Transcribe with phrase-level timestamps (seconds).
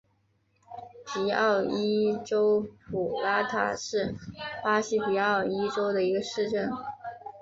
[1.05, 4.15] 皮奥伊州普拉塔是
[4.63, 6.71] 巴西皮奥伊州的一个市镇。